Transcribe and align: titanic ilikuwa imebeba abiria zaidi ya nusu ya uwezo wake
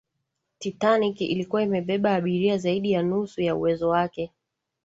titanic 0.59 1.21
ilikuwa 1.21 1.61
imebeba 1.63 2.13
abiria 2.15 2.57
zaidi 2.57 2.91
ya 2.91 3.03
nusu 3.03 3.41
ya 3.41 3.55
uwezo 3.55 3.89
wake 3.89 4.31